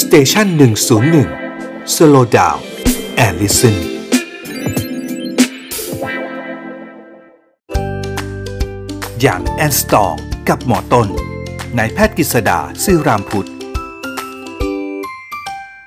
[0.00, 1.28] Station หนึ่งศูนย์หนึ่ง
[1.94, 3.76] slow down and listen
[9.20, 10.14] young and strong
[10.48, 11.08] กับหมอต้น
[11.78, 13.48] นายแพทย์กฤษดาศิรามพุช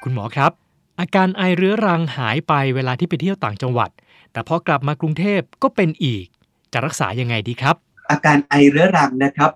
[0.04, 0.52] คุณหมอครับ
[1.00, 3.90] อาการไอเรื้อรังหายไปเวลาที่ไปเที่ยวต่างจังหวัด
[4.32, 6.26] แต่พอกลับมากรุงเทพก็เป็นอีก
[6.74, 7.76] จะรักษายังไงดีครับ
[8.12, 9.52] อาการไอเรื้อรังนะครับ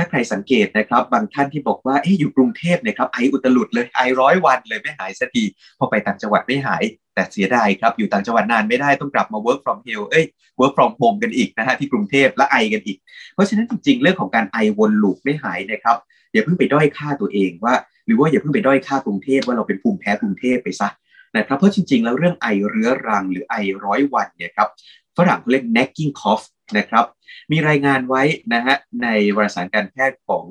[0.00, 5.44] ถ้าใครสังเกตนะครับ บางท่านที่บอกว่าเอ๊ะอยู่กรุงเทพเนี่ยครับไออุตลุดเลยไอร้อยวันเลยไม่หายสักที
[5.78, 6.82] พอไปต่างจังหวัดไม่หาย
[7.14, 10.24] แต่เสียดายครับอยู่ต่างจังหวัดนานไม่ได้ต้องกลับมา work from home เอ้ย
[10.60, 12.98] work from home กันอีกนะฮะที่กรุงเทพและไอกันอีก
[13.34, 15.96] เพราะฉะนั้นจริงๆ เรื่องของการไอวนลูปไม่หายนะครับ
[16.32, 17.74] อย่าเพิ่งไปด้อยค่าตัวเองว่า
[18.06, 20.88] หรือว่าอย่าเพิ่งไปด้อยค่ากรุงเทพว่าเราเป็นภูมิแพ้กรุงเทพไปซะ
[21.36, 23.54] นะครับเพราะจริงๆ แล้วเรื่องไอเรื้อรังหรือไอ
[23.84, 24.68] ร้อยวันเนี่ยครับ
[25.16, 26.44] ฝรั่งเขาเรียก nagging cough
[26.78, 27.04] นะครับ
[27.52, 28.22] มีรายงานไว้
[28.54, 30.46] นะฮะในวารสารการแพทย์ของ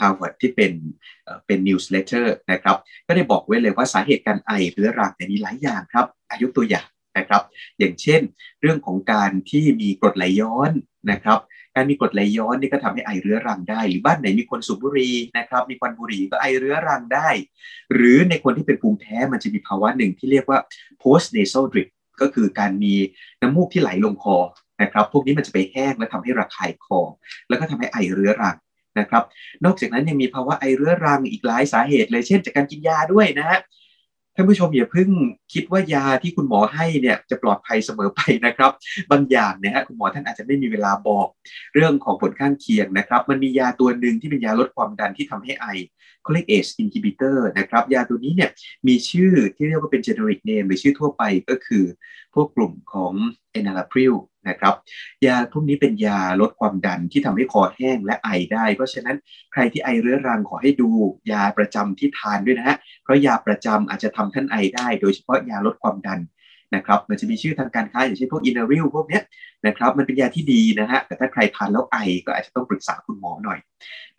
[0.00, 0.72] ฮาร์วาร์ดที่เป็น
[1.46, 7.42] เป็น newsletter นะครับ ก็ได้บอกไว้เลยว่าสาเหตุการไอเรื้อรังเนี่ยมีหลายอย่างครับ อ่ะยกตัวอย่างนะครับ
[7.78, 8.20] อย่างเช่น
[8.60, 10.70] เรื่องของการที่มีกรดไหลย้อน
[11.10, 11.38] นะครับ
[11.74, 17.28] การมีกรดไหลย้อนนี่ก็ทำให้ไอเรื้อรังได้ หรือบ้านไหนมีคนสูบบุหรี่นะครับ มีควันบุหรี่ก็ไอเรื้อรังได้
[17.94, 20.58] หรือในคนที่เป็นภูมิแพ้มันจะมีภาวะหนึ่งที่เรียกว่า
[21.02, 21.88] post nasal drip
[22.20, 22.94] ก็คือการมี
[23.40, 24.36] น้ำมูกที่ไหลลงคอ
[24.82, 27.00] นะครับพวกนี้มันจะไปแห้งและทำให้ระคายคอ
[27.48, 28.56] แล้วก็ทำให้ไอเรื้อรัง
[28.98, 29.24] นะครับ
[29.64, 33.60] นอกจากนั้นยังมีภาวะไอเรื้อรังอีกหลายสาเหตุเลยเช่น จากการกินยาด้วยนะฮะ
[34.36, 35.10] ท่านผู้ชมอย่าเพิ่ง
[35.52, 38.72] คิดว่ายาที่คุณหมอให้เนี่ยจะปลอดภัยเสมอไปนะครับ
[39.10, 41.26] บางอย่างเนี่ยฮะคุณหมอท่านอาจจะไม่มีเวลาบอก
[41.74, 45.66] เรื่องของผลข้างเคียงนะครับ มันมียาตัวหนึ่งที่เป็นยาลดความดันที่ทำให้ไอ
[46.22, 48.50] เขาเรียก ACE inhibitor นะครับ ยาตัวนี้เนี่ย
[48.88, 51.84] มีชื่อที่เรียกว่าเป็น generic name หรือชื่อทั่วไปก็คือ
[52.34, 53.12] พวกกลุ่มของ
[53.58, 54.74] enalapril นะครับ
[55.26, 59.16] ยาพวกนี้เป็นยาลดความดันที่ทำให้คอแห้งและไอได้ เพราะฉะนั้น
[59.52, 60.90] ใครที่ไอเรื้อรังขอให้ดู
[61.32, 66.20] ยาประจำที่ทานด้วยนะฮะเพราะยาประจำอาจจะทำท่านไอได้ โดยเฉพาะยาลดความดัน
[66.74, 69.20] นะครับมันจะมีชื่อทางการค้าอย่างเช่นพวกอินาริลพวกนี้
[69.66, 73.58] นะครับมันเป็นยาที่ดีนะฮะแต่ถ้าใครทานแล้วไอก็อาจจะต้องปรึกษาคุณหมอหน่อย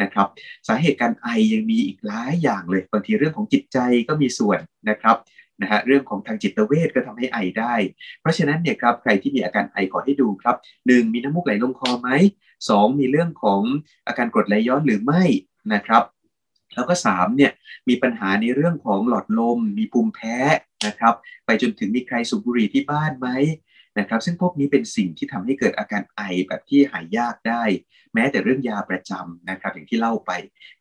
[0.02, 0.28] นะครับ
[0.68, 5.16] สาเหตุการไอยังมีอีกหลายอย่างเลยบางทีเรื่องของจิตใจก็มีส่วนนะครับ
[5.62, 7.74] นะฮะเรื่องของทางจิตเวชก็ทำให้ไอได้
[8.22, 10.56] เพราะฉะนั้นเนี่ยครับใครที่มีอาการไอขอให้ดูครับ
[10.88, 12.10] หนึ่งมีน้ำมูกไหลลงคอไหม
[12.70, 13.62] สองมีเรื่องของ
[14.08, 15.24] อาการกรดไหลย้อนหรือไม่
[15.74, 16.04] นะครับ
[16.76, 17.52] แล้วก็3เนี่ย
[17.90, 20.38] มีปัญหาในเรื่องของหลอดลม มีภูมิแพ้
[20.86, 21.14] นะครับ
[21.46, 23.28] ไปจนถึงมีใครสูบบุหรี่ที่บ้านไหม
[24.00, 27.64] นะครับ ซึ่งพวกนี้เป็นสิ่งที่ทำให้เกิดอาการไอแบบที่หายยากได้
[28.14, 30.32] แม้แต่เรื่องยาประจำนะครับ อย่างที่เล่าไป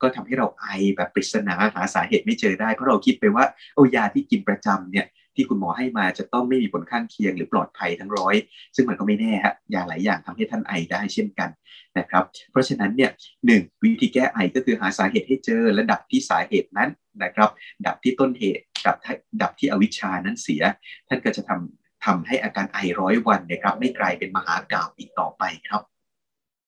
[0.02, 5.06] ก็ทำให้เราไอแบบปริศนาหาสาเหตุไม่เจอได้ เพราะเราคิดไปว่าโอ้ยาที่กินประจำเนี่ย
[5.36, 8.34] ที่คุณหมอให้มาจะต้องไม่มีผลข้างเคียงหรือปลอดภัยทั้งร้อย
[8.76, 11.50] ซึ่งมันก็ไม่แน่ฮะยาหลายอย่างทำให้ท่านไอได้เช่นกัน
[11.98, 13.10] นะครับ เพราะฉะนั้นเนี่ย
[13.46, 16.90] หนึ่งวิธีแก้ไอก็คือหาสาเหตุให้เจอและดับที่สาเหตุนั้น
[17.22, 17.50] นะครับ
[17.86, 18.96] ดับที่ต้นเหตุดับ
[19.42, 20.62] ดับที่อวิชชานั้นเสีย
[21.08, 25.82] ท่านก็จะทำ ทำให้อาการไอร้อยวันนะครับไม่กลายเป็นมหากราบอีกต่อไปครับ